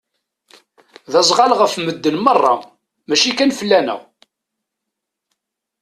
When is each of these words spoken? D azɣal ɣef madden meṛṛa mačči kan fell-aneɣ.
D 1.11 1.13
azɣal 1.19 1.51
ɣef 1.61 1.73
madden 1.83 2.17
meṛṛa 2.21 2.53
mačči 3.07 3.31
kan 3.33 3.55
fell-aneɣ. 3.59 3.99